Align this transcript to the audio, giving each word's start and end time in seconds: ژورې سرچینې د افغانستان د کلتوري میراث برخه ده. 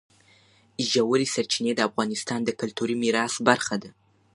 ژورې 0.91 1.27
سرچینې 1.33 1.71
د 1.75 1.81
افغانستان 1.89 2.39
د 2.43 2.49
کلتوري 2.59 2.95
میراث 3.03 3.33
برخه 3.47 3.75
ده. 3.83 3.89